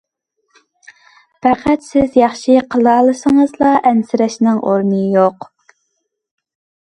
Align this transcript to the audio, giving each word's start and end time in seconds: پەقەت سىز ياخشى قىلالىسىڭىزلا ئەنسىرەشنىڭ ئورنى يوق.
پەقەت 1.47 1.83
سىز 1.89 2.15
ياخشى 2.19 2.55
قىلالىسىڭىزلا 2.75 3.75
ئەنسىرەشنىڭ 3.89 4.63
ئورنى 4.71 5.03
يوق. 5.19 5.49